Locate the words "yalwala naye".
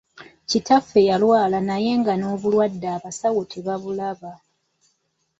1.09-1.91